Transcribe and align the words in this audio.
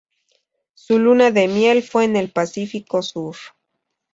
Su 0.73 0.97
luna 0.97 1.29
de 1.29 1.47
miel 1.47 1.83
fue 1.83 2.05
en 2.05 2.15
el 2.15 2.31
Pacífico 2.31 3.03
Sur. 3.03 3.35